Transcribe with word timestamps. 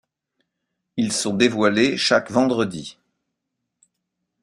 Ils 0.97 1.11
sont 1.11 1.35
dévoilés 1.35 1.95
chaque 1.95 2.31
vendredi. 2.31 2.97